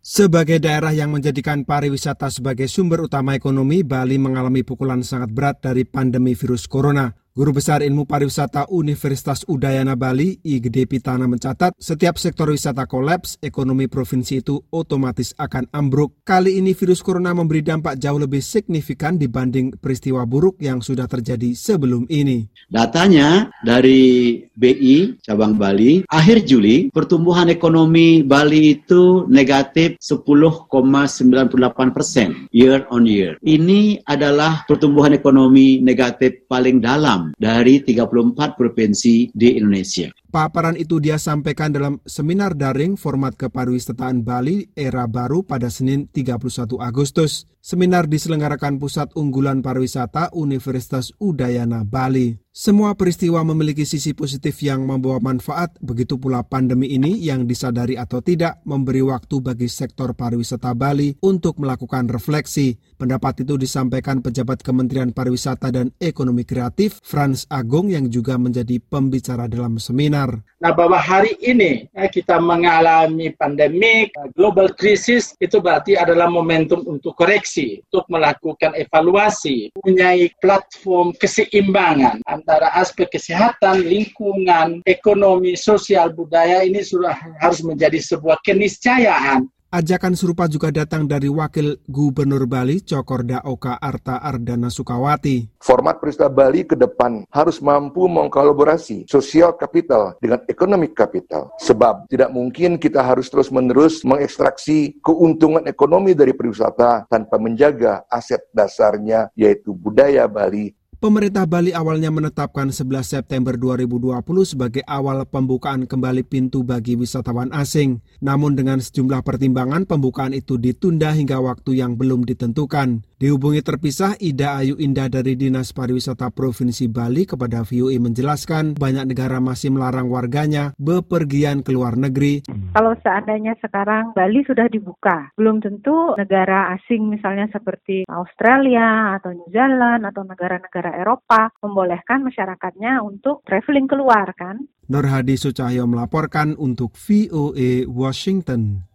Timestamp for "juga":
68.10-68.34, 90.50-90.74